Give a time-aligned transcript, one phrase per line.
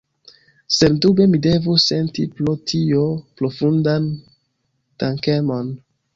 [0.77, 3.05] Sendube mi devus senti pro tio
[3.43, 4.09] profundan
[5.05, 5.73] dankemon.